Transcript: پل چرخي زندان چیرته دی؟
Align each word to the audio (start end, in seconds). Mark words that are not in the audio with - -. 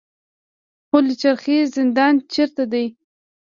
پل 0.89 1.05
چرخي 1.21 1.57
زندان 1.75 2.13
چیرته 2.31 2.63
دی؟ 2.71 2.85